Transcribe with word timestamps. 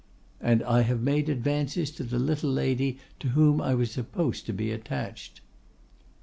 —'And 0.41 0.63
I 0.63 0.81
have 0.81 0.99
made 1.03 1.29
advances 1.29 1.91
to 1.91 2.03
the 2.03 2.17
little 2.17 2.49
lady 2.49 2.97
to 3.19 3.27
whom 3.37 3.61
I 3.61 3.75
was 3.75 3.91
supposed 3.91 4.47
to 4.47 4.51
be 4.51 4.71
attached. 4.71 5.41